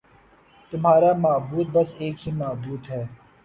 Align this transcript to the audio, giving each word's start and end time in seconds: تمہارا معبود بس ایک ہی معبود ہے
تمہارا 0.73 1.11
معبود 1.17 1.67
بس 1.73 1.93
ایک 1.99 2.27
ہی 2.27 2.31
معبود 2.33 2.89
ہے 2.89 3.03